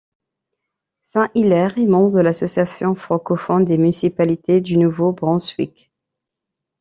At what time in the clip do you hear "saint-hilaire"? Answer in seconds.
1.03-1.77